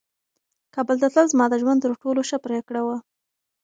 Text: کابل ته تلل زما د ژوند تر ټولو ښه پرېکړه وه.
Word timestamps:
کابل 0.75 0.95
ته 1.01 1.07
تلل 1.13 1.27
زما 1.33 1.45
د 1.49 1.55
ژوند 1.61 1.79
تر 1.83 1.91
ټولو 2.01 2.21
ښه 2.29 2.37
پرېکړه 2.45 2.81
وه. 2.87 2.97